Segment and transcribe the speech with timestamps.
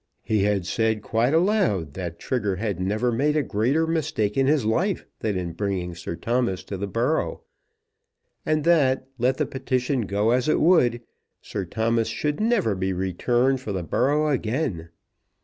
[0.23, 4.65] He had said quite aloud, that Trigger had never made a greater mistake in his
[4.65, 7.43] life than in bringing Sir Thomas to the borough,
[8.43, 11.01] and that, let the petition go as it would,
[11.39, 14.89] Sir Thomas should never be returned for the borough again.